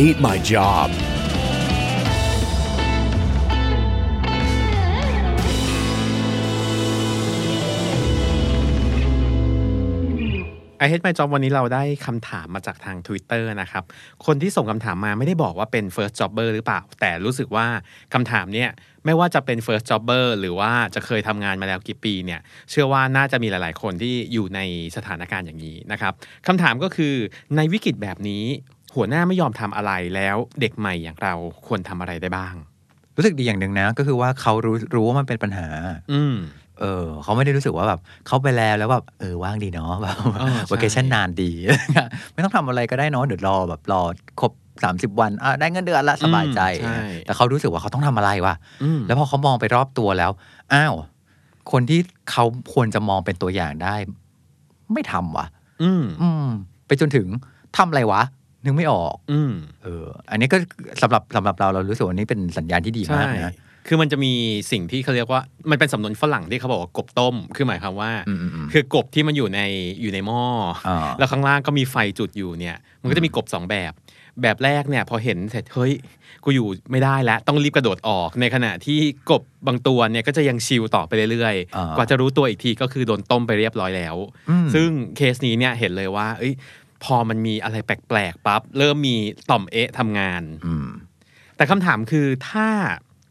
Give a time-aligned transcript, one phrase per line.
[0.00, 0.90] hate my job.
[10.82, 13.84] I hate my job วันนี้เราได้คำถามมาจากทาง Twitter นะครับ
[14.26, 17.66] คนที่ส่งคำถามมาไม่ได้บอกว่าเป็น first jobber หรือเปล่า แต่รู้สึกว่า
[18.14, 18.70] คำถามเนี่ย
[19.04, 22.40] ไม่ว่าจะเป็น first jobber หรือว่าจะเคยทำงานมาแล้วกี่ปีเนี่ย
[22.70, 24.60] เชื่อว่าน่าจะมีหลาย ๆ คนที่อยู่ใน
[24.96, 26.12] สถานการณ์อย่างนี้นะครับ
[26.46, 27.14] คำถามก็คือ
[27.56, 28.44] ในวิกฤตแบบนี้
[28.94, 31.34] หัวหน้าไม่ยอมทำอะไรแล้วเด็กใหม่อย่างเรา
[31.66, 32.54] ควรทำอะไรได้บ้าง
[33.16, 35.68] รู้สึกดีอย่างหนึ่งนะ ก็คือว่าเขารู้รู้ว่ามันเป็นปัญหา
[36.12, 36.34] อืม
[36.80, 41.50] เออเขาไม่ได้รู้สึกว่าแบบเขาไปแล้วแล้วแบบเออว่างดีเนาะแบบเออใช่ว a เกชันนานดี
[42.32, 44.02] ไม่ต้องทำอะไรก็ได้เนาะเดี๋ยวรอแบบรอ
[44.40, 44.52] ครบ
[45.14, 50.30] 30วันอะได้เงินเดือนละสบายใจใช่แต่เขารู้สึกว่าเขาต้องทำอะไรวะอืมแล้วพอเขามองไปรอบตัวแล้ว
[50.72, 50.94] อ้าว
[51.72, 53.96] คนที่เขาควรจะมองเป็นตัวอย่างได้
[54.92, 55.46] ไม่ทำวะ
[55.82, 56.46] อืมอืม
[56.86, 57.26] ไปจนถึง
[57.76, 58.22] ทำอะไรวะ
[58.64, 59.52] นึกไม่ออก อืม
[59.84, 60.56] เออ อันนี้ก็
[61.02, 63.54] สำหรับสำหรับเราเรารู้สึกว่านี่เป็นสัญญาณที่ดีมากนะ
[63.88, 64.32] คือมันจะมี
[64.72, 69.60] สิ่งที่เขาเรียกว่ามันเป็นสำนวนฝรั่งที่เขาบอกว่ากบต้ม คือหมายความว่าอืมอืมอืมคือกบที่มันอยู่ใน
[70.02, 70.42] อยู่ในหม้อ
[70.88, 73.92] อาแล้วข้างล่างก็มีไฟจุดอยู่เนี่ย มันก็จะมีกบสองแบบ
[74.42, 75.92] แบบแรกเนี่ยพอเห็นเสร็จเฮ้ย
[76.44, 84.16] กูอยู่ไม่ได้แล้วต้องรีบกระโดดออกในขณะที่กบบางตัวเนี่ยก็จะยังชิลต่อไปเรื่อยอ่าๆกว่าจะรู้ตัวอีกทีก็คือโดนต้มไปเรียบร้อยแล้ว
[84.50, 86.52] อืมซึ่งเคสนี้เนี่ยเห็นเลยว่าเอ้ย
[87.04, 89.16] พอมันมีอะไรแปลกๆปั๊บเริ่มมี
[89.50, 90.88] ต่อมเอะทำงานอืม
[91.56, 92.68] แต่คำถามคือถ้า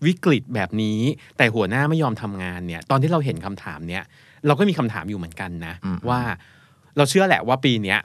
[0.05, 0.99] วิกฤตแบบนี้
[1.37, 4.03] แต่หัวหน้าไม่ยอมทำงานเนี่ย ตอนที่เราเห็นคำถามเนี้ย
[4.47, 6.21] เราก็มีคำถามอยู่เหมือนกันนะอืมว่า
[6.97, 7.99] เราเชื่อแหละว่าปีเนี้ย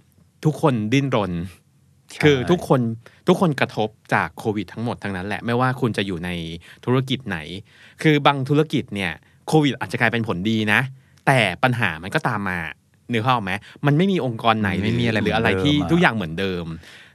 [0.45, 1.33] ทุกคนดิ้นรน
[2.12, 2.81] ใช่คือทุกคน
[3.29, 6.31] ทุกคนกระทบจากโควิดทั้งหมดทั้งนั้นแหละไม่ว่าคุณจะอยู่ใน
[6.85, 7.39] ธุรกิจไหน
[8.03, 9.12] คือบางธุรกิจเนี่ย
[9.49, 10.81] โควิดอาจจะกลายเป็นผลดีนะ
[11.27, 12.59] แต่ปัญหามันก็ตามมา
[13.11, 13.53] เนื้อเข้าพออกไหม
[13.87, 16.65] มันไม่มีองค์กรไหนไม่มีอะไรหรืออะไรเหมือนเดิมที่อะทุกอย่างเหมือนเดิม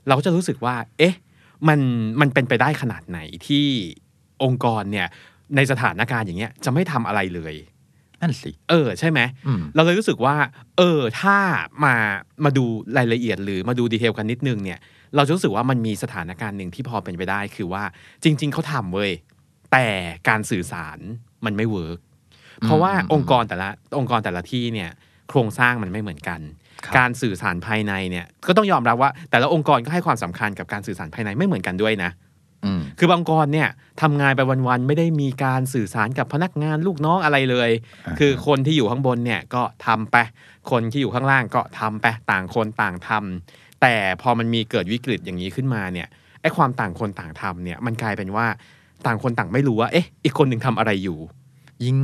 [0.08, 1.16] เราก็จะรู้สึกว่า เอ๊ะ
[1.68, 1.80] มัน
[2.22, 3.66] มันเป็นไปได้ขนาดไหนที่
[4.44, 5.08] องค์กรเนี่ย
[5.56, 7.56] ในสถานการณ์อย่างเงี้ยจะไม่ทำอะไรเลย
[8.22, 10.36] นั่นสิเออใช่ไหมอืมเราเลยรู้สึกว่า
[10.78, 11.38] เออถ้า
[11.84, 11.96] มา
[12.44, 12.66] มาดู
[12.98, 14.80] รายละเอียดหรือมาดู detail กันนิดนึงเนี่ย
[15.16, 17.84] เราจะรู้สึกว่ามันมีสถานการณ์หนึ่งที่พอเป็นไปได้คือว่า
[18.24, 19.12] จริง ๆเขาทำเว้ย
[19.72, 19.88] แต่
[20.30, 21.00] การสื่อสาร
[21.46, 22.00] มันไม่ work
[22.64, 24.90] เพราะว่าอืมองค์กรแต่ละองค์กรแต่ละที่เนี่ย
[25.30, 26.40] โครงสร้างมันไม่เหมือนกัน
[26.86, 32.12] ครับการสื่อสารภายในเนี่ยก็ต้องยอมรับว่า แต่ละองค์กรก็ให้ความสำคัญกับการสื่อสารภายในไม่เหมือนกันด้วยนะ
[32.66, 33.70] อืมคือบางองค์กรเนี่ย
[34.02, 37.70] ทำงานไปวันๆไม่ได้มีการสื่อสารกับพนักงานลูกน้องอะไรเลย
[38.08, 40.16] อ่าฮะคือคนที่อยู่ข้างบนเนี่ยก็ทำไป
[40.72, 46.08] คนที่อยู่ข้างล่างก็ทำไปต่างคนต่างทำแต่พอมันมีเกิดวิกฤตอย่างนี้ขึ้นมาเนี่ย
[46.42, 48.46] ไอ้ความต่างคนต่างทำเนี่ยมันกลายเป็นว่า
[49.06, 51.18] ต่างคนต่างไม่รู้ว่าเอ๊ะอีกคนหนึ่งทำอะไรอยู่
[51.84, 51.98] ยิ่ง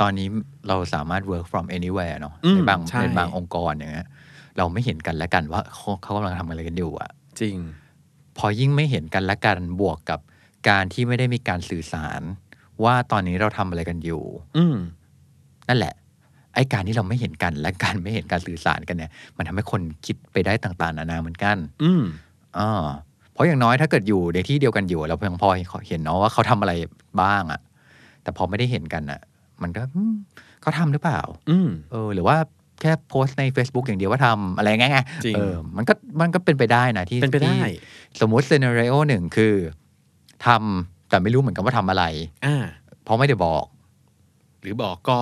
[0.00, 0.28] ตอนนี้
[0.68, 4.08] เราสามารถ work from anywhere เนาะอืมในบางใช่ในบางองค์กรอย่างเงี้ย
[4.56, 7.10] เราไม่เห็นกันและกันว่าเขาเขากำลังทำอะไรกันอยู่อะ
[7.40, 7.56] จริง
[8.38, 10.20] พอยิ่งไม่เห็นกันและกันบวกกับ
[10.68, 12.20] การที่ไม่ได้มีการสื่อสาร
[12.84, 14.22] ว่าตอนนี้เราทำอะไรกันอยู่
[14.56, 14.76] อืม
[15.68, 15.94] นั่นแหละ
[16.54, 22.02] ไอ้การที่เราไม่เห็นกันและการไม่เห็นการสื่อสารกันเนี่ย มันทำให้คนคิดไปได้ต่างๆนานาเหมือนกัน อืม
[22.58, 22.86] อ่า
[23.32, 25.50] เพราะอย่างน้อยถ้าเกิดอยู่ในที่เดียวกันอยู่เราเพียงพอ
[25.88, 26.72] เห็นเนาะว่าเขาทำอะไร
[27.22, 27.60] บ้างอะ
[28.22, 29.20] แต่พอไม่ได้เห็นกันอะ
[29.62, 30.14] มันก็อืม
[30.60, 32.36] เขาทำหรือเปล่า อืมเออ หรือว่า
[32.80, 37.58] แค่โพสต์ใน Facebook อย่างเดียวว่าทำอะไรง่ายๆจริงเออมันก็มันก็เป็นไปได้นะที่เป็นไปได้
[38.12, 39.54] ที่สมมุติ s ซ n น r ร o หนึ่งคือ
[40.46, 42.04] ทำแต่ไม่รู้เหมือนกันว่าทำอะไร
[42.46, 42.56] อ่า
[43.04, 43.64] เพราะไม่ได้บอก
[44.62, 45.18] หรือบอกก็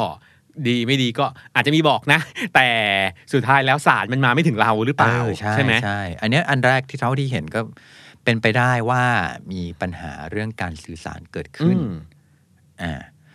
[0.67, 1.25] ดีไม่ดีก็
[1.55, 2.21] อาจจะมีบอกนะ
[2.55, 2.69] แต่
[3.33, 7.61] สุดท้ายแล้วสารมันมาไม่ถึงเราหรือเปล่าเออใช่ไหมใช่อันเนี้ยอันแรกที่เท่าที่เห็นก็
[8.25, 9.05] เป็นไปได้ว่า
[9.53, 11.83] มีปัญหาเรื่องการสื่อสารเกิดอืขึ้นม
[12.83, 12.93] อ่า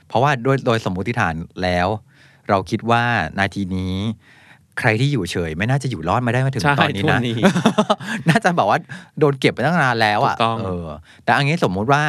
[0.08, 1.88] เพราะว่าโดยโดยสมมุติฐานแล้ว
[2.50, 3.04] เราคิดว่า
[3.40, 3.96] นาทีนี้
[4.80, 7.36] ใครที่อยู่เฉย ไม่น่าจะอยู่รอดมาได้มาถึงใช่ตอนนี้ทุกวันะนนี้
[8.30, 8.80] น่าจะบอกว่า
[9.20, 10.88] โดนเก็บไปตั้งนานแล้วอะถูกต้องเออ
[11.24, 12.04] แต่อันนี้สมมุติว่า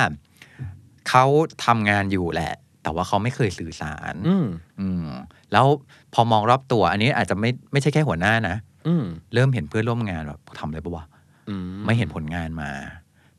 [1.08, 1.24] เขา
[1.64, 2.52] ทำงานอยู่แหละ
[2.82, 4.46] แต่ว่าเขาไม่เคยสื่อสารอืม
[4.80, 5.08] อืม
[5.52, 5.66] แล้ว
[6.14, 8.56] พอมองรอบตัว อันนี้อาจจะไม่ไม่ใช่แค่หัวหน้านะ
[8.86, 9.04] อืม
[9.34, 11.04] เริ่มเห็นเพื่อนร่วมงานแบบทำอะไรปะวะ
[11.48, 11.54] อื
[11.86, 12.70] ไม่เห็นผลงานมา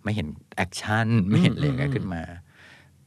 [0.04, 2.22] ไม่เห็นแอคชั่นไม่เห็นอะไรอย่างเงี้ยอืมขึ้นมา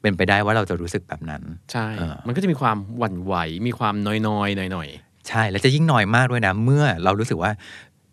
[0.02, 1.42] เป็นไปได้ว่าเราจะรู้สึกแบบนั้น
[1.72, 3.34] ใช่เออมันก็จะมีความหวั่นไหว
[3.66, 3.94] มีความ
[4.28, 4.88] น้อยๆหน่อย
[5.28, 7.50] ใช่ แล้วจะยิ่งน้อยมากด้วยนะ เมื่อเรารู้สึกว่า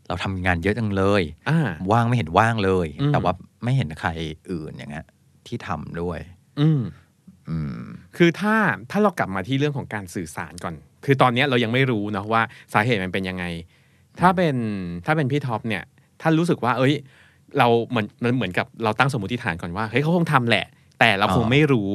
[0.07, 1.59] เราทำงานเยอะจังเลยอ่า
[1.91, 4.09] ว่างไม่เห็นว่างเลยอืมแต่ว่าไม่เห็นใคร
[4.51, 5.05] อื่นอย่างเงี้ย
[5.47, 6.19] ที่ทำด้วย
[6.59, 6.81] อืม
[7.49, 7.81] อืม
[8.17, 8.55] คือถ้า
[8.91, 10.75] ถ้าเรากลับมาที่เรื่องของการสื่อสารก่อน
[11.05, 12.41] คือตอนเนี้ยเรายังไม่รู้เนาะว่า
[12.73, 13.45] สาเหตุมันเป็นยังไง
[14.19, 14.55] ถ้าเป็น
[15.05, 15.83] ถ้าเป็นพี่ท็อปเนี่ย
[16.21, 16.93] ถ้ารู้สึกว่า เอ้ย
[17.57, 20.65] เราเหมือนมันเหมือนกับเราตั้งสมมติฐานก่อนว่า เฮ้ยเขาคงทำแหละ
[20.99, 21.91] แต่เราคงอ๋อไม่รู้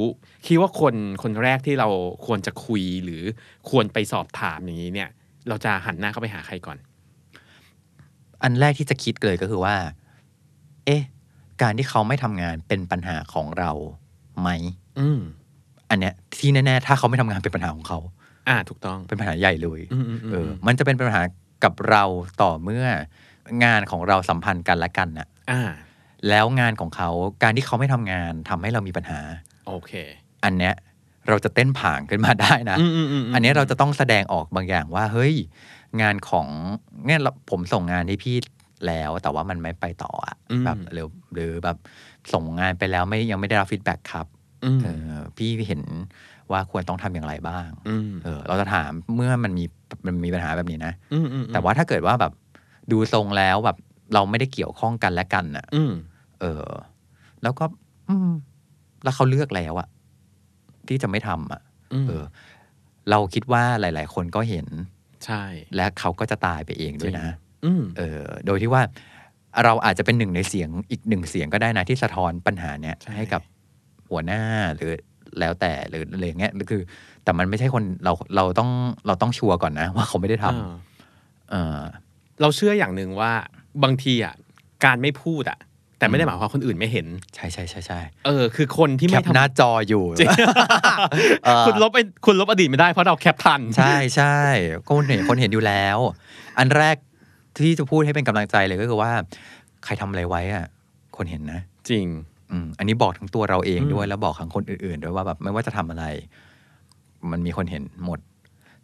[0.47, 1.87] คิดว่าคนคนแรกที่เรา
[2.25, 3.23] ควรจะคุยหรือ
[3.69, 5.09] ควรไปสอบถามอย่างนี้เนี่ย
[5.47, 6.77] เราจะหันหน้าเข้าไปหาใครก่อน
[8.43, 9.75] อันแรกที่จะคิดเลยก็คือว่า
[10.85, 11.01] เอ๊ะ
[11.61, 13.71] การที่เขาไม่ทำงานเป็นปัญหาของเรา
[14.41, 14.49] ไหม
[14.99, 15.19] อืม
[15.89, 17.99] อันเนี้ยที่แน่ๆถ้าเขาไม่ทำงานเป็นปัญหาของเขา
[18.49, 21.21] อ่า ถูกต้องเป็นปัญหาใหญ่เลยอืมอืมอืมเออ มันจะเป็นปัญหา
[21.63, 22.03] กับเรา
[22.41, 22.85] ต่อเมื่อ
[23.63, 25.61] งานของเราสัมพันธ์กันและกันน่ะ อ่า
[26.29, 27.09] แล้วงานของเขา
[27.43, 29.19] การที่เขาไม่ทำงานทำให้เรามีปัญหา
[29.67, 29.91] โอเค
[30.43, 30.73] อันเนี้ย
[31.29, 35.33] เราจะเต้นผางขึ้นมาได้นะอืมอืมอืมอันเนี้ยเราจะต้องแสดงออกบางอย่างว่า เฮ้ย
[36.01, 36.47] งานของ
[37.05, 38.35] เนี่ยเราผมส่งงานให้พี่
[38.87, 41.77] แล้ว แต่ว่ามันไม่ไปต่ออะอืมแบบหรือหรือแบบ
[42.33, 44.27] ส่งงานไปแล้วไม่ยังไม่ได้รับฟีดแบ็กครับ
[44.65, 44.87] อืมเอ
[45.21, 45.81] อพี่เห็น
[46.51, 49.65] ว่าควรต้องทำอย่างไรบ้างอืมเออ เราจะถามเมื่อมันมี
[50.05, 52.33] มันมีปัญหาแบบนี้นะอืมอืมแต่ว่าถ้าเกิดว่าแบบ
[52.91, 53.77] ดูทรงแล้วแบบ
[54.13, 55.93] เราไม่ได้เกี่ยวข้องกันและกันอะอืม
[56.43, 56.69] เออ
[57.43, 57.65] แล้วก็
[58.09, 58.31] อืม
[59.03, 59.87] แล้วเขาเลือกแล้วอะ
[60.87, 61.61] ที่จะไม่ทำอะ
[61.93, 62.23] อืมเออ
[63.09, 64.67] เราคิดว่าหลาย ๆ คนก็เห็น
[65.25, 65.43] ใช่
[65.75, 67.27] และเขาก็จะตายไปเองด้วยนะ
[67.65, 68.81] อืมเออ โดยที่ว่า
[69.63, 73.41] เราอาจจะเป็นหนึ่งในเสียงอีกหนึ่งเสียงก็ได้นะที่สะท้อนปัญหาเนี้ยใช่ให้กับ
[74.09, 74.41] หัวหน้า
[74.75, 74.91] หรือ
[75.39, 76.81] แล้วแต่หรืออะไรอย่างเงี้ยหรือคือ
[77.23, 78.69] แต่มันไม่ใช่คนเราเราต้อง
[79.07, 80.73] เราต้องชัวร์ก่อนนะ ว่าเขาไม่ได้ทำอ่า
[81.51, 81.79] เออ
[82.41, 83.31] เราเชื่ออย่างหนึ่งว่า
[83.83, 84.33] บางทีอะ
[84.85, 85.59] การไม่พูดอะ
[85.97, 90.29] แต่ไม่ได้หมายความว่าคนอื่นไม่เห็น ใช่ใช่ใช่ใช่เออคือคนที่แคไม่ปทำหน้าจออยู่จริง
[91.43, 94.37] เออคุณลบไอ้คุณลบอดีตไม่ได้เพราะเราแคปทัน ใช่ใช่
[94.87, 95.97] คนเห็นคนเห็นอยู่แล้ว
[96.59, 96.95] อันแรก
[97.57, 99.11] ที่จะพูดให้เป็นกำลังใจเลยก็คือว่า
[99.85, 100.65] ใครทำอะไรไว้อะ
[101.17, 101.59] คนเห็นนะ
[101.89, 102.05] จริง
[102.51, 106.05] อืมอันนี้บอกทั้งตัวเราเองอืมด้วยแล้วบอกทั้งคนอื่นๆด้วยว่าแบบไม่ว่าจะทำอะไร
[107.31, 108.19] มันมีคนเห็นหมด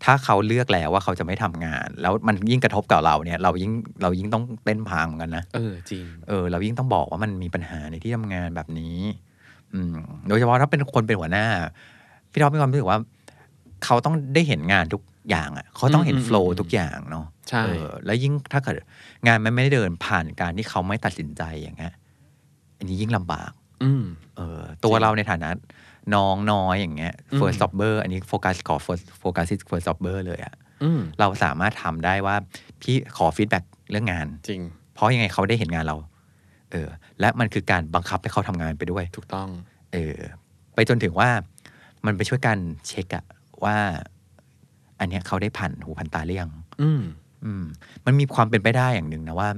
[0.04, 8.98] ถ้าเขาเลือกแล้วว่าเขาจะไม่ทำงาน แล้วมันยิ่งกระทบกับเราเนี่ย เรายิ่งเรายิ่งต้องเต้นพางเหมือนกันนะเออจริงเออ เรายิ่งต้องบอกว่ามันมีปัญหาในที่ทำงานแบบนี้
[9.74, 9.96] อืม
[10.28, 11.46] โดยเฉพาะถ้าเป็นคนเป็นหัวหน้า
[12.31, 13.00] พี่ท็อปมีความรู้สึกว่า
[13.86, 18.75] เขาต้องได้เห็นงานทุกอย่างอะ เขาต้องเห็นอืมอืมโฟล์อืมทุกอย่างเนาะใช่เออแล้วยิ่งถ้าเกิด
[19.28, 21.94] งานมันไม่ได้เดินผ่านการที่เขาไม่ตัดสินใจอย่างเงี้ย
[22.78, 23.51] อันนี้ยิ่งลำบาก
[23.84, 24.04] อืม
[24.38, 25.50] เออ ตัวจริงเราในฐานะ
[26.16, 32.36] น้องน้อยอย่างเงี้ยอืม first jobber อันนี้โฟกัสขอ first focus ที่ first jobber เลยอะอืมเราสามารถทำได้ว่า
[32.81, 34.62] พี่ขอ feedback เรื่องงานจริง
[34.94, 35.98] เพราะยังไงเขาได้เห็นงานเรา
[36.72, 39.50] เออ และมันคือการบังคับให้เขาทำงานไปด้วย ถูกต้อง
[39.94, 40.18] เออ
[40.75, 41.30] ไปจนถึงว่า
[42.06, 42.57] มันไปช่วยกัน
[42.88, 43.25] เช็กอะ
[43.63, 43.78] ว่า
[45.00, 46.51] อันเนี้ยเขาได้ผ่านหูผ่านตาหรือยัง
[46.81, 47.01] อืม
[47.46, 47.63] อืม
[48.06, 49.50] มันมีความเป็นไปได้อย่างหนึ่งนะว่า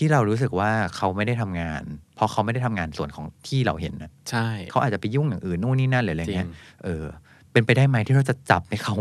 [0.00, 1.82] ที่เรารู้สึกว่าเขาไม่ได้ทำงาน
[2.14, 6.50] เพราะเขาไม่ได้ทำงานส่วนของที่เราเห็นนะใช่เขาอาจจะไปยุ่งอย่างอื่นนู่นนี่นั่นหรืออะไรจริเงี้งย
[6.84, 7.04] เออ
[7.52, 8.94] เป็นไปได้ไหมที่เราจะจับให้เขา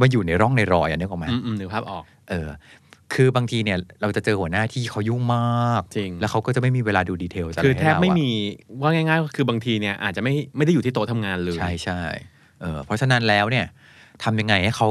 [0.00, 2.48] มาอยู่ในร่องในรอยอันนี้ออกไหมอืมอืมนึกภาพออก เออ
[3.14, 8.30] คือบางทีเนี่ย เราจะเจอหัวหน้าที่เขายุ่งมากจริงแล้วเขาก็จะไม่มีเวลาดูดีเทลอะไรคือให้แทบเราไม่อะมี
[8.80, 12.00] ว่าง่ายๆก็คือบางทีเนี่ยอาจจะไม่ไม่ได้อยู่ที่โต๊ะทำงานเลยใช่ใช่
[12.60, 13.66] เออเพราะฉะนั้นแล้วเนี่ย
[14.24, 14.88] ทำยังไงให้เขา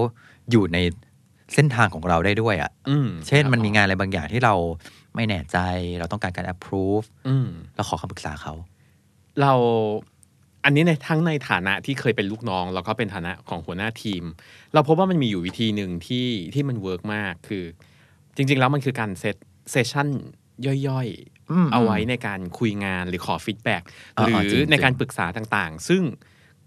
[0.52, 0.78] อยู่ใน
[1.54, 4.54] เส้นทางของเราได้ด้วยอะ่ะอืมเช่นมันมีงานอะไรบางอย่างที่เรา
[5.16, 5.58] ไม่แน่ใจ
[6.00, 8.54] เราต้องการการ approve อืมเราขอคำปรึกษาเขา
[9.42, 9.54] เรา
[10.66, 14.24] อันนี้ในทั้งในฐานะที่เคยเป็นลูกน้อง แล้วก็เป็นฐานะของหัวหน้าทีม
[14.74, 17.64] เราพบว่ามันมีอยู่วิธีหนึ่งที่ที่มัน work มากคือ
[18.36, 19.36] จริง ๆ แล้วมันคือการ set
[19.72, 20.08] session
[20.66, 21.08] ย่อย
[21.52, 23.84] อืมๆเอาไว้ในการคุยงานหรือขอ feedback
[24.18, 26.04] อ่าหรือจริงๆในการปรึกษาต่างๆ ซึ่ง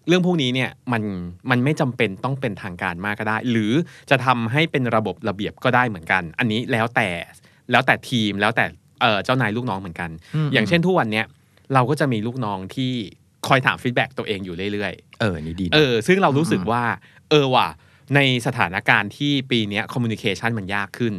[0.09, 1.03] เรื่องพวกนี้เนี่ยมัน
[1.51, 3.73] มันไม่จำเป็นต้องเป็นทางการมากก็ได้ หรือ
[4.11, 7.09] จะทำให้เป็นระบบระเบียบก็ได้เหมือนกัน อันนี้แล้วแต่
[7.73, 8.65] แล้วแต่ทีมแล้วแต่
[9.01, 10.11] เอ่อเจ้านายลูกน้องเหมือนกัน
[10.47, 11.27] อืมอย่างเช่นทุกวันเนี้ย
[11.75, 12.93] เราก็จะมีลูกน้องที่
[13.47, 16.83] คอยถาม feedback ตัวเองอยู่เรื่อยเออ นี่ดีนะๆเออ ซึ่งเรารู้สึกว่า
[17.31, 17.69] เออว่ะ
[18.15, 21.15] ในสถานการณ์ที่ปีเนี้ย communication มันยากขึ้น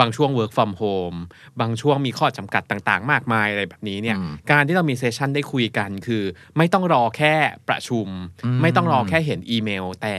[0.00, 1.18] บางช่วง work from home
[1.60, 6.22] บางช่วงมีข้อจำกัดต่างๆ มากมายอะไรแบบนี้เนี่ยอืมการที่เรามีเซสชันได้คุยกันคือ
[6.56, 7.34] ไม่ต้องรอแค่
[7.68, 8.08] ประชุม
[8.44, 10.16] อืมไม่ต้องรอแค่เห็นอีเมล แต่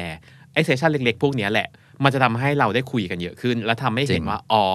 [0.54, 1.68] ไอเซสชันเล็กๆ พวกเนี้ยแหละ
[2.04, 4.66] มันจะทำให้เราได้คุยกันเยอะขึ้น และทำให้เห็นว่า อ๋อ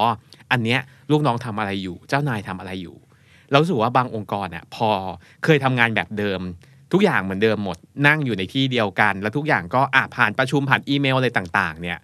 [0.52, 0.80] อันเนี้ย
[1.10, 2.96] ลูกน้องทำอะไรอยู่ เจ้านายทำอะไรอยู่
[3.50, 4.88] เรารู้สึกว่าบางองค์กรเนี่ยพอ
[5.44, 6.40] เคยทำงานแบบเดิม
[6.92, 11.98] ทุกอย่างเหมือนเดิมหมดนั่งอยู่ในที่เดียวกัน แล้วทุกอย่างก็อะผ่านประชุมผ่านอีเมลอะไรต่าง ๆ เนี่ย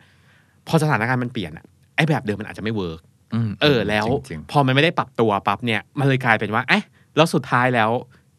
[0.66, 1.64] พอสถานการณ์มันเปลี่ยนอะ
[1.96, 3.00] ไอ้แบบเดิมมันอาจจะไม่ work อื
[3.48, 6.84] มเออแล้วจริงพอมันไม่ได้ปรับตัวปั๊บเนี่ยมันเลยกลายเป็นว่าเอ๊ะ
[7.16, 7.90] แล้วสุดท้ายแล้ว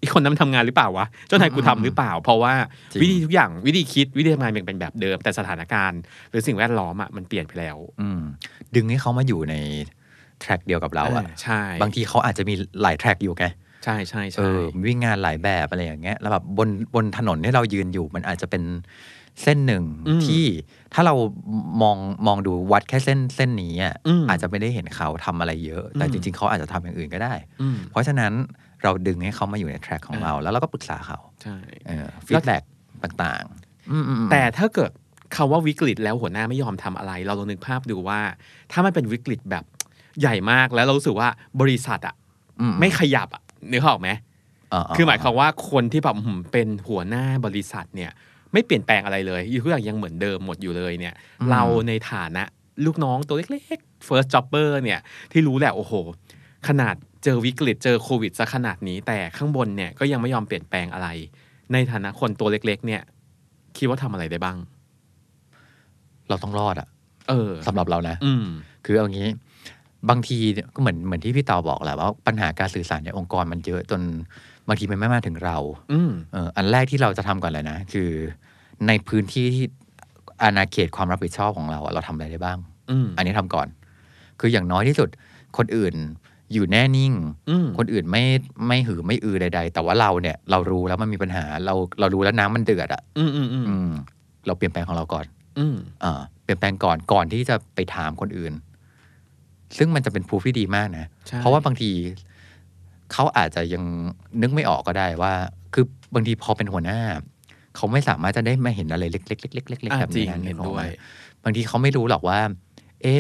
[0.01, 2.53] อีกคนนั้นมันทำงานหรือเปล่าวะเจ้านายกูทำหรือเปล่า เพราะว่า
[2.91, 5.99] จริงวิธีทุกอย่างวิธีคิดวิธีทำงานยังเป็นแบบเดิม แต่สถานการณ์
[6.29, 8.21] หรือสิ่งแวดล้อมอะมันเปลี่ยนไปแล้วๆอืม
[8.75, 9.55] ดึงให้เขามาอยู่ใน
[10.41, 13.45] track เดียวกับเราอะเออใช่บางทีเขาอาจจะมีหลาย track อยู่ไง
[13.83, 18.63] ใช่ใช่เออใช่วิ่งงานหลายแบบอะไรอย่างเงี้ยแล้วแบบบนบนถนนที่เรายืนอยู่มันอาจจะเป็น
[19.43, 19.83] เส้นหนึ่ง
[20.25, 20.43] ที่
[20.93, 21.15] ถ้าเรา
[21.81, 23.95] มองมองดูวัดแค่เส้นเส้นนี้อะ
[24.29, 28.31] อาจจะไม่ได้เห็นเขาทำอะไรเยอะ แต่จริง ๆ เขาอาจจะทำอย่างอื่นก็ได้อืมเพราะฉะนั้น
[28.83, 31.57] เราดึงให้เขามาอยู่ใน track ของเรา แล้วเราก็ปรึกษาเขาใช่
[32.27, 32.63] feedback
[33.03, 34.91] ต่างๆอืมอืมอืมแต่ถ้าเกิด
[35.35, 38.19] คำว่าวิกฤตแล้วหัวหน้าไม่ยอมทำอะไร เราลองนึกภาพดูว่า
[38.71, 39.63] ถ้ามันเป็นวิกฤตแบบ
[40.21, 41.29] ใหญ่มากแล้วเรารู้สึกว่า
[41.61, 42.15] บริษัทอะ
[42.61, 44.09] อืมไม่ขยับอะนึกออกไหม
[44.95, 48.11] คือหมายความว่าคนที่แบบหืมเป็นหัวหน้าบริษัทเนี่ย
[48.53, 51.13] ไม่เปลี่ยนแปลงอะไรเลยอยู่ทุกอย่างยังเหมือนเดิมหมดอยู่เลยเนี่ย
[51.51, 52.43] เราในฐานะ
[52.85, 54.99] ลูกน้องตัวเล็กๆ first jobber เนี่ย
[55.31, 55.93] ที่รู้แหละโอ้โห
[56.67, 61.09] ขนาดเจอวิกฤตเจอโควิดซะขนาดนี้ แต่ข้างบนเนี่ยก็ยังไม่ยอมเปลี่ยนแปลงอะไร
[61.73, 63.01] ในฐานะคนตัวเล็ก ๆ เนี่ย
[63.77, 64.57] คิดว่าทำอะไรได้บ้าง
[66.29, 66.87] เราต้องรอดอะ
[67.29, 68.45] เออสำหรับเรานะ อืม
[68.85, 69.27] คือเอางี้
[70.09, 74.01] บางทีเนี่ยก็เหมือนเหมือนที่พี่เตาบอกแหละว่าปัญหาการสื่อสารในองค์กรมันเยอะจน
[74.67, 75.57] บางทีมันไม่มาถึงเรา
[75.93, 78.09] อืมเอออันแรกที่เราจะทำก่อนเลยนะ คือ
[78.87, 79.65] ในพื้นที่ที่
[80.41, 82.57] อาณาเขตความรับผิดชอบของเราอะเราทำอะไรได้บ้าง
[82.91, 83.67] อืมอันนี้ทำก่อน
[84.39, 85.09] คืออย่างน้อยที่สุด
[85.57, 85.95] คนอื่น
[86.53, 87.13] อยู่แน่นิ่ง
[87.49, 88.23] อืมคนอื่นไม่
[88.67, 93.91] ไม่หือไม่อือใด ๆ แต่ว่าเราเนี่ย เรารู้แล้วมันมีปัญหา เราเรารู้แล้วน้ำมันเดือดอะอืมอืมอืมอืม
[94.47, 95.25] เราเปลี่ยนแปลงของเราก่อน
[95.59, 98.53] อืมอ่าเปลี่ยนแปลงก่อนก่อนที่จะไปถามคนอื่น
[99.77, 101.91] ซึ่งมันจะเป็นพูฟที่ดีมากนะใช่เพราะว่าบางที
[103.13, 103.83] เขาอาจจะยัง
[104.41, 105.33] นึกไม่ออกก็ได้ว่า
[105.73, 106.99] คือบางทีพอเป็นหัวหน้า
[107.75, 110.91] เขาไม่สามารถจะได้มาเห็นอะไรเล็กๆเล็กๆเล็กๆอะแบบจรินี้งนะเห็นกออกด้วไหมย
[111.43, 112.39] บางทีเขาไม่รู้หรอกว่า
[113.01, 113.17] เอ๊ะ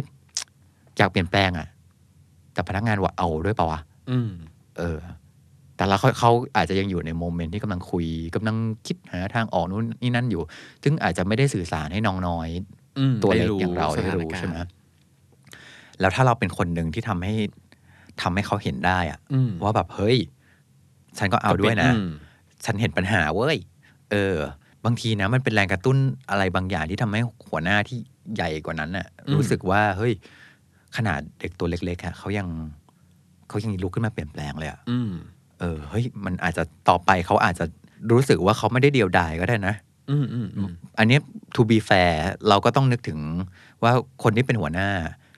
[0.97, 1.67] อยากเปลี่ยนแปลงอะ
[2.53, 3.79] แต่พนักงานว่าเอาด้วยเปล่าวะ
[4.09, 4.29] อืม
[4.77, 4.99] เออ
[5.77, 8.55] แต่ละเขาเขาอาจจะยังอยู่ในโมเมนต์ที่กำลังคุยกำลัง
[8.87, 10.41] คิดหาทางออกนู้นนี่นั่นอยู่
[10.83, 12.49] ซึ่งอาจจะไม่ได้สื่อสารให้น้องน้อย
[12.99, 14.69] อืมตัวเล็กได้อย่างเราสได้ถนรู้กาใช่ไหมณ์
[15.99, 17.33] แล้วถ้าเราเป็นคนหนึ่งที่ทำให้
[18.21, 20.17] ทำให้เขาเห็นได้อะอืมว่าแบบเฮ้ย
[21.17, 22.09] ฉันก็เอาด้วยนะอืม
[22.65, 23.57] ฉันเห็นปัญหาเว้ย
[24.11, 24.35] เออ
[24.85, 25.97] บางทีนะ มันเป็นแรงกระตุ้น
[26.29, 27.97] อะไรบางอย่างที่ทำให้หัวหน้าที่
[28.35, 30.13] ใหญ่กว่านั้นน่ะอืมรู้สึกว่าเฮ้ย
[30.97, 32.47] ขนาดเด็กตัวเล็กๆอะเขายัง
[33.49, 35.11] เขายังลุกขึ้นมาเปลี่ยนแปลงเลยอะอืม
[35.59, 37.65] เออเฮ้ยมันอาจจะต่อไปเขาอาจจะ
[38.11, 39.75] รู้สึกว่าเขาไม่ได้เดียวดายก็ได้นะ
[40.09, 41.21] อืมอืมอืมอันเนี้ย
[41.55, 42.13] to be fair
[42.49, 43.19] เราก็ต้องนึกถึง
[43.83, 43.91] ว่า
[44.23, 44.89] คนที่เป็นหัวหน้า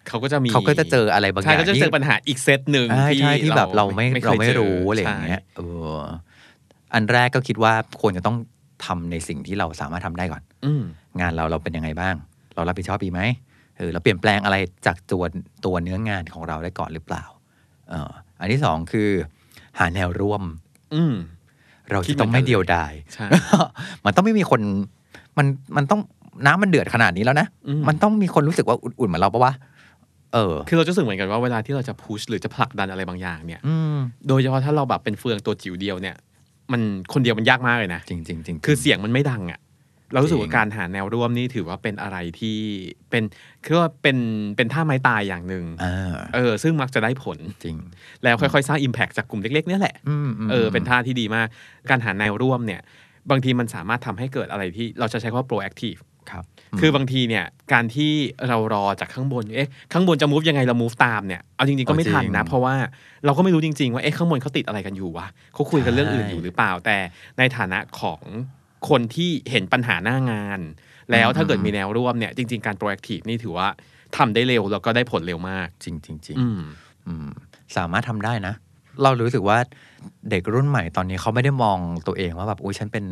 [0.07, 5.61] เขาก็จะมีเขาก็จะเจออะไรบางอใช่ย่างก็จะที่เจอปัญหาอีกเซตหนึ่งใช่ใช่ที่แบบเราไม่คเรายไม่จอรู้อะไรอย่างเงี้ยใช่เอ
[5.95, 5.99] อ
[6.93, 8.37] อันแรกก็คิดว่าควรจะต้อง
[8.85, 10.83] ทำในสิ่งที่เราสามารถทำได้ก่อนอืม
[11.19, 12.15] งานเราเราเป็นยังไงบ้าง
[12.55, 13.21] เรารับผิดชอบดีไหม
[13.77, 15.23] เออเราเปลี่ยนแปลงอะไรจากตัว
[15.65, 17.23] ตัวเนื้องานของเราได้ก่อนหรือเปล่า
[17.89, 19.09] เอออันที่สองคือ
[19.79, 20.43] หาแนวร่วม
[20.95, 21.15] อืม
[21.91, 23.25] เราคิดจะเหมืต้ออนงกันไม่เดียวดายใช่
[24.05, 24.61] มันต้องไม่มีคน
[25.37, 26.01] มันมันต้อง
[26.45, 29.53] น้ำมันเดือดขนาดนี้แล้วนะอืมมันต้องมีคนรู้สึกว่าอุ่นๆเหมือนเราปะวะ
[30.33, 33.97] เออ คือเราจะรู้สึกเหมือนกันว่าเวลาที่เราจะพุชหรือจะผลักดันอะไรบางอย่างเนี่ยอืม
[34.27, 36.15] โดยเฉพาะถ้าเราแบบเป็นเฟืองตัวจิ๋วเดียวเนี่ย
[36.71, 36.81] มัน
[37.13, 39.59] คนเดียวมันยากมากเลยนะจริงจริงจริงคือเสียงมันไม่ดังอะ่ะ
[40.11, 42.57] เรารู้สึกจริว่างการหาแนวร่วมนี่ถือว่าเป็นอะไรที่
[43.09, 43.23] เป็น
[43.65, 44.17] คือว่าเป็น
[44.55, 47.77] เป็นท่าไม้ตายอย่างหนึ่งอ่าเออ ซึ่งมักจะได้ผลจริง
[48.23, 51.47] แล้วค่อยๆ สร้าง Impact จากกลุ่มเล็กๆเนี่ยแหละอืมมเออเป็นท่าที่ดีมาก
[51.89, 52.81] การหาแนวร่วมเนี่ย
[53.29, 55.99] บางทีมันสามารถทำให้เกิดอะไรที่เราจะใช้คำว่า proactive
[56.31, 56.43] ครับ
[56.79, 58.11] คือบางทีเนี่ยการที่
[58.47, 62.75] เรารอจากข้างบน เอ๊ะ ข้างบนจะ move ยังไงเรา move ตามเนี่ย เอาจริงๆก็ไม่ทันนะ เพราะว่า
[63.25, 66.97] เราก็ไม่รู้จริง ๆ ว่า เอ๊ะ ข้างบนเขาติดอะไรกันอยู่วะเขาคุยกันเรื่องอื่นอยู่หรือเปล่า แต่
[67.37, 68.21] ในฐานะของ
[68.89, 70.59] คนที่เห็นปัญหาหน้างาน
[71.11, 73.67] แล้วถ้าเกิดมีแนวร่วมเนี่ย จริง ๆ การ proactive นี่ถือว่า
[74.17, 76.61] ทำได้เร็วแล้วก็ได้ผลเร็วมาก จริงจริงจริงอืม
[77.07, 77.27] อืม
[77.77, 78.53] สามารถทำได้นะ
[79.03, 79.57] เรารู้สึกว่า
[80.29, 83.05] เด็กรุ่นใหม่ตอนนี้เขาไม่ได้มองตัวเองว่าแบบอุ้ยฉันเป็น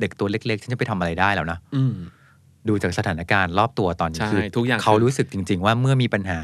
[0.00, 1.94] เด็กตัวเล็กๆ ฉันจะไปทำอะไรได้แล้วนะอืม
[2.68, 6.40] ดูจากสถานการณ์รอบตัวตอนนี้ใช่คือทุกอย่างเขาคือรู้สึกจริง ๆ ว่าเมื่อมีปัญหา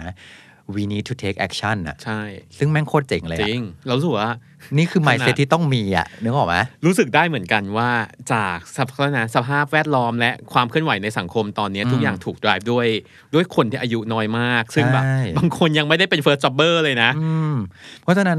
[0.74, 2.20] we need to take action น่ะใช่
[2.58, 4.34] ซึ่งแม่งโคตรเจ๋งเลยจอะริง เรารู้สึกว่า
[4.76, 6.56] นี่คือขนาด mindset ที่ต้องมีอะนึกออกไหม
[6.86, 7.90] รู้สึกได้เหมือนกันว่า
[8.32, 12.86] จากสภาพนะสภาพแวดล้อมและความเคลื่อนไหวในสังคมตอนนี้อืมทุกอย่างถูก drive ด้วย
[13.34, 17.54] ด้วยคนที่อายุน้อยมาก ซึ่งแบบใช่บางคนยังไม่ได้เป็น first jobber เลยนะอืม
[18.02, 18.38] เพราะฉะนั้น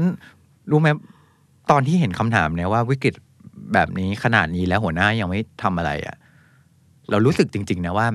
[0.70, 0.88] รู้ไหม
[1.70, 3.14] ตอนที่เห็นคำถามเนี่ยว่าวิกฤต
[3.72, 6.16] แบบนี้ขนาดนี้แล้วหัวหน้ายังไม่ทำอะไรอะ
[7.10, 8.06] เรารู้สึกจริง ๆ นะว่า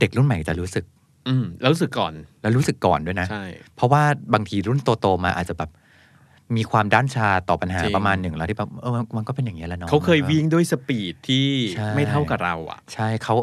[0.00, 0.84] เด็กรุ่นใหม่จะรู้สึก
[1.28, 2.12] อืมแล้วรู้สึกก่อน
[2.42, 3.44] แล้วรู้สึกก่อนด้วยนะใช่
[3.76, 4.02] เพราะว่า
[4.34, 5.70] บางทีรุ่นโตๆมาอาจจะแบบ
[6.56, 11.46] มีความด้านชาต่อปัญหาจริงประมาณหนึ่งแล้วที่แบบเออมันก็เป็นอย่างนี้ยแหละเนาะเขาเคยวิ่งด้วยสปีดที่
[11.76, 13.34] ใช่ไม่เท่ากับเราอะ ใช่เขา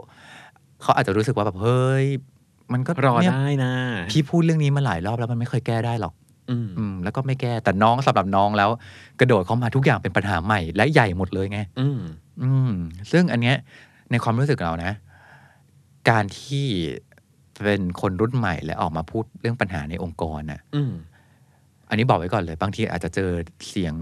[0.81, 2.05] เขาอาจจะรู้สึกว่าแบบเฮ้ย
[2.74, 3.74] มันก็รอเนี่ยได้นะ
[4.12, 6.13] พี่พูดเรื่องนี้มาหลายรอบแล้วมันไม่เคยแก้ได้หรอก
[6.49, 8.69] อืมอืมแล้วก็ไม่แก้แต่น้องสำหรับน้องแล้ว
[9.19, 11.99] กระโดดเข้ามาทุกอย่างเป็นปัญหาใหม่ และใหญ่หมดเลยไง อืม
[12.43, 12.71] อืม
[13.11, 13.55] ซึ่งอันเนี้ย
[14.11, 14.91] ในความรู้สึกเรานะ
[16.09, 16.67] การที่
[17.63, 20.93] เป็นคนรุ่นใหม่และออกมาพูดเรื่องปัญหาในองค์กรน่ะอืม
[21.89, 23.29] อันนี้บอกไว้ก่อนเลย บางทีอาจจะเจอ
[23.69, 23.95] เสียง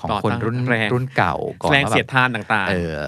[0.00, 3.00] ของต่อคนต้านรุ่นแรงรุ่นเก่าก่อนแรงว่าเสียดแบบทานต่างๆ เออ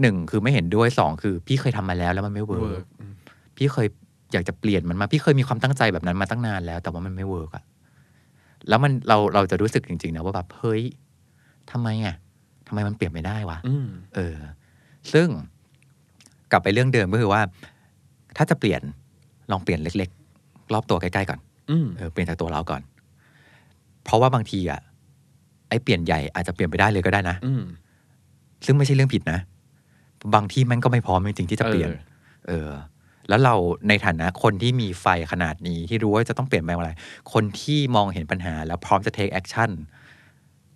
[0.00, 3.12] หนึ่งคือไม่เห็นด้วยสองคือ พี่เคยทำมาแล้วแล้วมันไม่เวิเวิร์ร์กกอืม
[3.56, 3.86] พี่เคย
[4.32, 7.64] อยากจะเปลี่ยนมันมา พี่เคยมีความตั้งใจแบบนั้นมาตั้งนานแล้ว แต่ว่ามันไม่เวิร์กอะ
[8.68, 10.82] แล้วมันเราเราจะรู้สึกจริง ๆ นะว่าแบบเฮ้ย
[11.70, 12.16] ทำไมอะ
[12.66, 14.36] ทำไมมันเปลี่ยนไม่ได้วะอืมเออ
[15.12, 15.28] ซึ่ง
[16.52, 17.42] กลับไปเรื่องเดิมก็คือว่า
[18.36, 18.82] ถ้าจะเปลี่ยน
[19.50, 21.40] ลองเปลี่ยนเล็ก ๆ รอบตัวใกล้ๆก่อน
[21.70, 22.82] อืมเออเปลี่ยนจากตัวเราก่อน
[24.04, 24.80] เพราะว่าบางทีอะ
[25.68, 27.62] ไอ้เปลี่ยนใหญ่อาจจะเปลี่ยนไปได้เลยก็ได้นะอืม
[28.66, 29.38] ซึ่งไม่ใช่เรื่องผิดนะ
[30.34, 32.00] บางที่มันก็ไม่พร้อมจริงๆที่จะเปลี่ยน เออ
[32.48, 32.70] เออ
[33.28, 33.54] แล้วเรา
[33.88, 36.92] ในฐานะคนที่มีไฟขนาดนี้ที่รู้ว่าจะต้องเปลี่ยนแปลงอะไร
[37.32, 39.70] คนที่มองเห็นปัญหา แล้วพร้อมจะ take action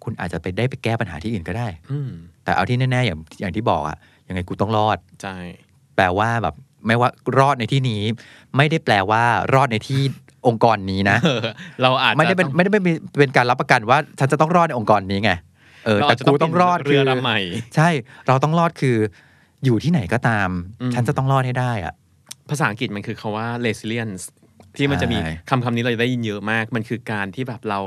[0.05, 2.11] คุณอาจจะไปได้ไปแก้ปัญหาที่อื่นก็ได้ อืม
[2.45, 3.97] แต่เอาที่แน่ๆอย่างอย่างที่บอกอะ
[4.29, 5.37] ยังไงกูต้องรอด ใช่
[5.97, 6.55] แปลว่าแบบ
[6.87, 7.09] ไม่ว่า
[7.39, 8.03] รอดในที่นี้
[8.57, 9.23] ไม่ได้แปลว่า
[9.55, 10.01] รอดในที่
[10.47, 11.41] องค์กรนี้นะ เออ
[11.83, 12.83] เราอาจจะไม่ได้เป็นต้องไม่ได้เป็น
[13.19, 15.33] เป็นการรับประกันว่าฉันจะต้องรอดในองค์กรนี้ไง
[15.85, 17.39] เออเราแต่อาจจะกูต้องรอดเรือคือลำใหม่
[17.77, 17.89] ใช่
[18.27, 18.97] เราต้องรอดคือ
[19.65, 20.49] อยู่ที่ไหนก็ตาม
[20.81, 21.95] อืม ฉันจะต้องรอดให้ได้อะ
[22.51, 24.25] ภาษาอังกฤษมันคือคาว่า resilience
[24.77, 27.81] ที่มันจะมีใช่คำคำนี้เราจะได้ยินเยอะมาก มันคือการที่แบบเรา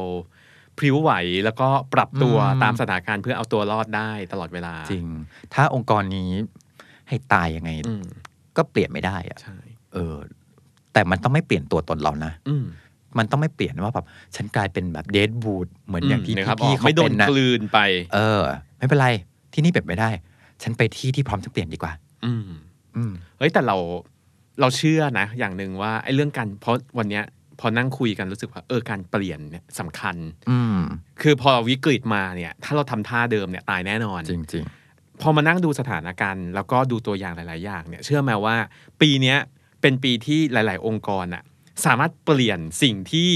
[0.78, 1.12] พริ้วไหว
[1.44, 5.06] แล้วก็ปรับตัวอืมตามสถานการณ์เพื่อเอาตัวรอดได้ตลอดเวลา จริง
[5.54, 6.32] ถ้าองค์กรนี้
[7.10, 8.06] ให้ตายยังไงอืม
[8.58, 9.58] ก็เปลี่ยนไม่ได้อะใช่
[9.94, 10.16] เออ
[10.94, 12.66] แต่มันต้องไม่เปลี่ยนตัวตนเรานะอืม
[13.18, 17.80] มันต้องไม่เปลี่ยนว่าแบบฉันกลายเป็นแบบเดดบูดเหมือนอย่างที่นะครับพี่อ๋ๆอเขาไม่โดเป็นนนะกลืนไป
[18.14, 18.42] เออ
[18.78, 19.08] ไม่เป็นไร
[19.54, 20.10] ที่นี่เปลี่ยนไม่ได้
[20.64, 21.92] ฉันไปที่ที่พร้อมจะเปลี่ยนดีกว่า
[22.26, 22.48] อืม
[22.96, 23.78] อืมเฮ้ยแต่เรา
[24.60, 27.24] เราเชื่อนะ อย่างหนึ่งว่าไอ้เรื่องการเพราะวันเนี้ย
[27.60, 30.16] พอนั่งคุยกันรู้สึกว่าเออการเปลี่ยนเนี่ยสำคัญ
[30.50, 30.80] อืม
[31.22, 34.66] คือพอวิกฤตมาเนี่ย ถ้าเราทำท่าเดิมเนี่ยตายแน่นอน จริง
[35.22, 38.56] พอมานั่งดูสถานการณ์ แล้วก็ดูตัวอย่างหลาย ๆ อย่างเนี่ย เชื่อไหมว่า
[39.02, 39.38] ปีเนี้ย
[39.82, 41.44] เป็นปีที่หลาย ๆ องค์กรอะ
[41.86, 43.30] สามารถเปลี่ยนสิ่งที่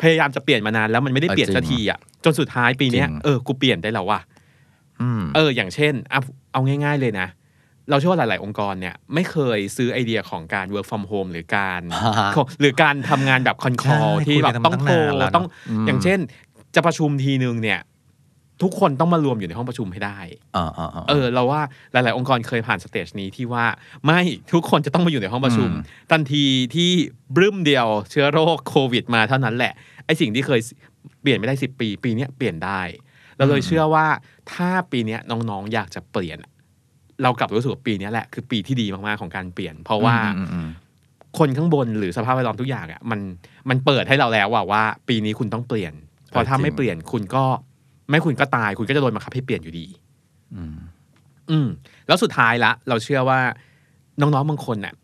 [0.00, 6.20] พยายามจะเปลี่ยนมานานแล้วมันไม่ได้เปลี่ยนสักทีอะจนสุดท้ายปีเนี้ยจริง เออกูเปลี่ยนได้แล้วว่ะๆอืม เอออย่างเช่นเอา
[6.52, 7.28] เอาง่าย ๆ เลยนะ
[7.90, 11.82] เราเชื่อว่าหลาย ๆ องค์กรเนี่ยไม่เคยซื้อไอเดียของการ work from home หรือการ
[12.60, 16.18] หรือการทำงานแบบ con call ใช่ที่แบบคุยกันต้องโทรมาตั้งนานแล้วเนอะต้องอืมอย่างเช่น
[16.74, 17.80] จะประชุมทีนึงเนี่ย
[18.62, 20.18] ทุกคนต้องมารวมอยู่ในห้องประชุมให้ได้
[20.56, 21.60] อ่าอ่าอ่าเออ เราว่า
[21.92, 23.64] หลาย ๆ องค์กรเคยผ่าน stage นี้ที่ว่า
[24.06, 24.20] ไม่
[24.52, 26.90] ทุกคนจะต้องมาอยู่ในห้องประชุมอืมทันทีที่
[27.36, 29.72] บรึ้มเดียวเชื้อโรคโควิด มาเท่านั้นแหละ
[30.06, 30.60] ไอสิ่งที่เคย
[31.20, 32.80] เปลี่ยนไม่ได้สิปี ปีเนี้ยเปลี่ยนได้
[33.36, 34.06] เราเลยเชื่อว่า
[34.52, 36.38] ถ้าปีเนี้ยน้อง ๆ อยากจะเปลี่ยน
[37.22, 40.68] เรากลับรู้สึกว่าปีเนี้ยแหละคือปีที่ดีมากๆของการเปลี่ยน เพราะว่าอืมอืม
[41.38, 43.20] คนข้างบนหรือสภาพแวดล้อมทุกอย่างอะมัน
[43.68, 45.92] มันเปิดให้เราแล้วว่าว่า ปีนี้คุณต้องเปลี่ยน
[46.30, 47.44] เพราะถ้าไม่เปลี่ยนคุณก็
[48.10, 49.86] ไม่คุณก็ตาย คุณก็จะโดนบังคับให้เปลี่ยนอยู่ดี
[50.56, 50.76] อืม
[51.50, 51.68] อืม
[52.06, 53.40] แล้วสุดท้ายละ เราเชื่อว่า
[54.20, 54.94] น้องๆบางคนเนี่ย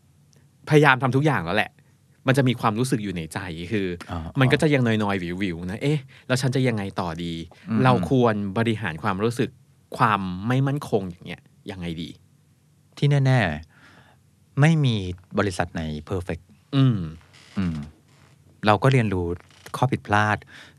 [0.69, 1.71] พยายามทำทุกอย่างแล้วแหละ
[2.27, 3.39] มันจะมีความรู้สึกอยู่ในใจ
[3.71, 7.33] คือออมันก็จะยังนอยๆวิวๆนะเอ๊ะแล้วฉันจะยังไงต่อดี
[7.69, 9.49] อืมเราควรบริหารความรู้สึก
[9.97, 12.09] ความไม่มั่นคงอย่างเงี้ย ยังไงดี
[12.97, 13.39] ที่แน่
[13.99, 14.95] ๆ ไม่มี
[15.39, 16.39] บริษัทไหนเพอร์เฟก
[16.75, 16.99] อืม
[17.57, 17.77] อืม
[18.65, 19.27] เราก็เรียนรู้
[19.75, 20.37] ข้อผิดพลาด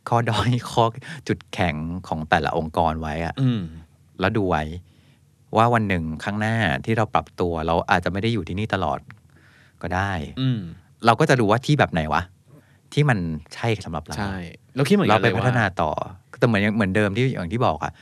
[0.09, 0.85] ข้อด้อยข้อ
[1.29, 1.77] จุดแข็ง
[2.09, 3.63] ของแต่ละองค์กรไว้อะอืม
[4.21, 4.63] แล้วดูไว้
[5.57, 8.99] ว่าวันหนึ่งข้างหน้าที่เราปรับตัว เราอาจจะไม่ได้อยู่ที่นี่ตลอด
[9.83, 10.61] ก็ได้ อืม
[11.07, 12.23] เราก็จะรู้ว่าที่แบบไหนวะ
[12.93, 13.19] ที่มัน
[13.55, 14.37] ใช่สำหรับเรา ใช่
[14.77, 15.91] เราคิดเหมือนเรากันไปเลยพัว่าฒนาต่อ
[16.39, 17.93] แต่เหมือนเหมือนเดิมที่อย่างที่บอกอะ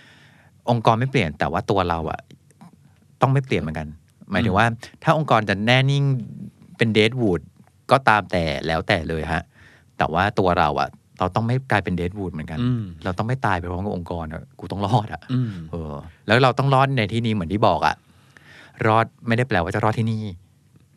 [0.70, 2.20] องค์กรไม่เปลี่ยนแต่ว่าตัวเราอะ
[3.20, 3.88] ต้องไม่เปลี่ยนเหมือนกัน
[4.30, 4.66] หมายถึงว่า
[5.02, 6.04] ถ้าองค์กรจะแน่นิ่ง
[6.76, 7.40] เป็นเดดวูด
[7.90, 9.42] ก็ตามแต่แล้วแต่เลยฮะ
[9.98, 15.94] แต่ว่าตัวเราอะเราต้องไม่กลายเป็นเดดวูดเหมือนกันอืมเราต้องไม่ตายไปพร้อมกับองค์กรอะกูต้องรอดอะอืมเออ
[16.26, 17.94] แล้วเราต้องรอดในที่นี้เหมือนที่บอกอะ
[18.86, 20.22] รอดไม่ได้แปลว่าจะรอดที่นี่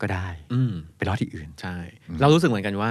[0.00, 1.76] ก็ได้ อืมไปรอดที่อื่น ใช่
[2.08, 2.90] อืมเรารู้สึกเหมือนกันว่า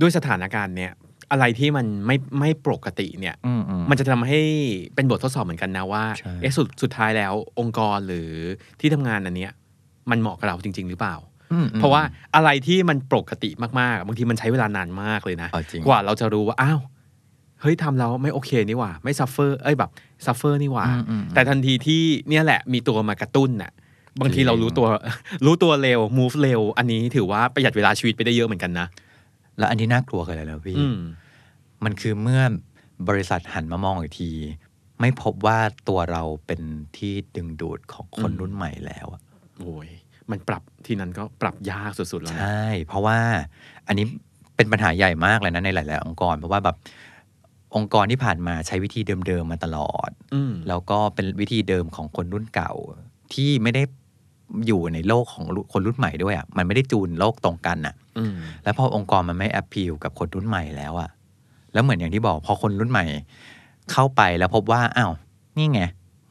[0.00, 0.92] ด้วยสถานการณ์เนี่ย
[1.30, 4.40] อะไรที่มันไม่ไม่ปกติเนี่ยอืมอืมมันจะทำให้
[4.94, 8.30] เป็นบททดสอบเหมือนกันนะว่าใช่เอะสุดสุดท้ายแล้วองค์กรหรือ
[8.80, 9.52] ที่ทำงานอันเนี้ย
[10.10, 11.16] มันเหมาะกับเราจริง ๆ หรือเปล่า
[11.52, 12.02] อืมอืมเพราะว่า
[12.34, 16.80] อะไรที่มันปกติมากๆบางทีมันใช้เวลานานมากเลยนะเอาจริงกว่าเราจะรู้ว่าอ้าว
[17.60, 19.90] เฮ้ยทำแล้วไม่โอเคนี่หว่า ไม่ suffer เอ้ยแบบ
[20.26, 23.70] suffer นี่หว่าอืมอืมแต่ทันทีที่เนี่ยแหละมีตัวมากระตุ้นน่ะ
[24.20, 24.86] บางทีจริงเรารู้ตัว
[25.44, 28.86] รู้ตัวเร็ว move เร็ว อันนี้ถือว่าประหยัดเวลาชีวิตไปได้เยอะเหมือนกันนะ
[29.60, 30.98] แล้วอันที่น่ากลัวกันเลยนะพี่อืม
[31.84, 32.42] มันคือเมื่อ
[33.08, 34.30] บริษัทหันมามองอีกที
[35.00, 36.60] ไม่พบว่าตัวเราเป็น
[36.96, 39.20] ที่ดึงดูดของคนอืมรุ่นใหม่แล้วอะ
[39.60, 39.88] โอ้ย
[40.30, 43.18] มันปรับทีนั้นก็ปรับยากสุดๆแล้วใช่นะเพราะว่า
[43.86, 44.06] อันนี้
[44.56, 46.76] เป็นปัญหาใหญ่มากเลยนะในหลาย ๆ องค์กร เพราะว่าแบบ
[47.76, 52.72] องค์กรที่ผ่านมาใช้วิธีเดิม ๆ มาตลอดอืมแล้วก็เป็นวิธีเดิมของคนรุ่นเก่า
[53.34, 53.82] ที่ไม่ได้
[54.66, 58.34] อยู่ในโลกของคนรุ่นใหม่ด้วยอะมันไม่ได้จูนโลกตรงกันอะอืม
[58.64, 61.10] แล้วพอองค์กรมันไม่แอพพิลกับคนรุ่นใหม่แล้วอะ
[61.72, 63.04] แล้วเหมือนอย่างที่บอกพอคนรุ่นใหม่
[63.92, 65.12] เข้าไปแล้วพบว่าอ้าว
[65.56, 65.80] นี่ไง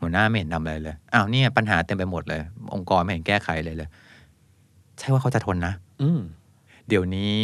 [0.01, 2.41] หัวหน้าไม่เห็นทำอะไรเลยอ้าวเนี่ยปัญหาเต็มไปหมดเลย
[2.73, 3.89] องค์กรไม่เห็นแก้ไขเลยเลย
[4.99, 6.19] ใช่ว่าเขาจะทนนะ อืม
[6.88, 7.36] เดี๋ยวนี้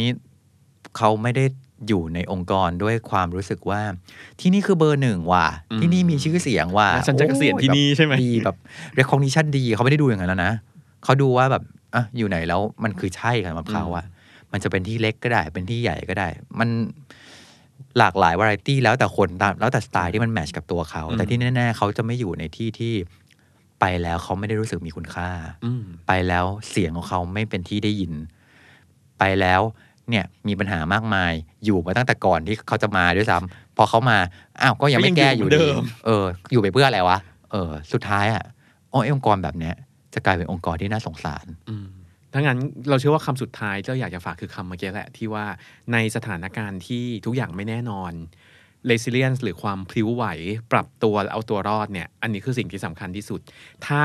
[0.96, 1.44] เขาไม่ได้
[1.88, 3.80] อยู่ในองค์กรด้วยความรู้สึกว่า
[4.40, 8.56] ที่นี่คือเบอร์หนึ่งว่ะอืมที่นี่มีชื่อเสียงว่ะแล้วฉันจะเกษียณที่นี่ใช่ไหมดีแบบ
[8.98, 10.52] recognition ดีเขาไม่ได้ดูอย่างนั้นแล้วนะ
[11.04, 11.62] เขาดูว่าแบบ
[11.94, 14.04] อะอยู่ไหนแล้วมันคือใช่สำหรับเขาอะ
[14.52, 16.68] มันจะเป็นที่เล็กก็ได้ เป็นที่ใหญ่ก็ได้ มัน
[17.98, 22.94] หลากหลายวาไรตี้แล้วแต่คนตามแล้วแต่สไตล์ที่มันแมทช์กับตัวเขา แต่ที่แน่ ๆ เขาจะไม่อยู่ในที่ที่
[23.80, 25.28] ไปแล้วเขาไม่ได้รู้สึกมีคุณค่า
[25.64, 28.12] อืมไปแล้วเสียงของเขาไม่เป็นที่ได้ยิน
[29.18, 29.60] ไปแล้ว
[30.10, 31.32] เนี่ยมีปัญหามากมาย
[31.64, 34.18] อยู่มาตั้งแต่ก่อนที่เขาจะมาด้วยซ้ำพอเขามา
[34.62, 37.18] อ้าวก็ยังไม่แก้อยู่ก็ยังอยู่ดีเหมือนเดิมเออ อยู่ไปเพื่ออะไรวะ
[37.52, 38.42] เออ สุดท้ายอะ
[38.92, 39.74] อ๋อไอ้องค์กรแบบเนี้ย
[40.14, 41.86] จะกลายเป็นองค์กรที่น่าสงสารอืม
[42.32, 45.44] ถ้างั้นเราเชื่อว่าคำสุดท้ายที่เราอยากจะฝากคือคำเมื่อกี้แหละที่ว่า
[45.92, 48.12] ในสถานการณ์ที่ทุกอย่างไม่แน่นอน
[48.90, 50.24] resilience หรือความพลิ้วไหว
[50.72, 53.40] ปรับตัวและเอาตัวรอดเนี่ย อันนี้คือสิ่งที่สำคัญที่สุด
[53.86, 54.02] ถ้า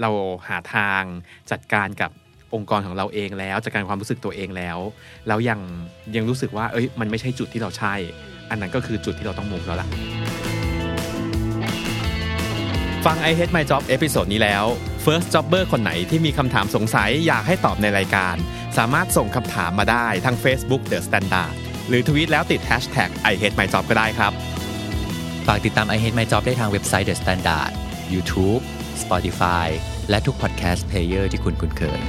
[0.00, 0.10] เรา
[0.48, 1.02] หาทาง
[1.50, 2.10] จัดการกับ
[2.54, 4.78] องค์กรของเราเองแล้วจัดการความรู้สึกตัวเองแล้ว
[5.28, 5.60] แล้วยัง
[6.16, 7.94] ยังรู้สึกว่า เอ้ยมันไม่ใช่จุดที่เราใช่
[8.50, 9.88] อันนั้นก็คือจุดที่เราต้องมุ่งแล้วล่ะ
[13.04, 14.64] ฟัง I Hate My Job episode นี้แล้ว
[15.04, 18.36] First Jobber คนไหนที่มีคำถามสงสัยอยากให้ตอบในรายการ
[18.78, 21.54] สามารถส่งคำถามมาได้ทาง Facebook The Standard
[21.88, 24.32] หรือทวีตแล้วติด Hashtag I Hate My Job ก็ได้ครับ
[25.46, 27.72] ฝากติดตาม I Hate My Job ได้ทางเว็บไซต์ The Standard
[28.14, 28.62] YouTube
[29.02, 29.68] Spotify
[30.10, 32.00] และทุก podcast player ที่คุณคุ้นเคย